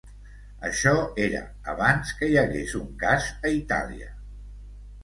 [0.69, 0.93] Això
[1.25, 1.41] era
[1.75, 4.15] abans que hi hagués un cas a Itàlia.